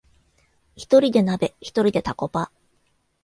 [0.75, 2.49] ひとりで鍋、ひとりでタコパ